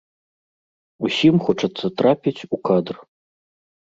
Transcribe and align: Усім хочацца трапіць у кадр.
Усім 1.07 1.35
хочацца 1.49 1.85
трапіць 2.01 2.43
у 2.57 2.61
кадр. 2.69 2.95